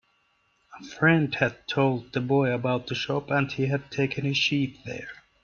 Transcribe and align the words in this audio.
A 0.79 0.83
friend 0.83 1.35
had 1.35 1.67
told 1.67 2.13
the 2.13 2.21
boy 2.21 2.51
about 2.51 2.87
the 2.87 2.95
shop, 2.95 3.29
and 3.29 3.51
he 3.51 3.67
had 3.67 3.91
taken 3.91 4.25
his 4.25 4.35
sheep 4.37 4.83
there. 4.83 5.21